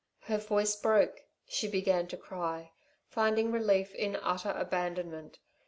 [0.21, 1.25] Her voice broke.
[1.47, 2.71] She began to cry,
[3.05, 5.37] finding relief in utter abandonment.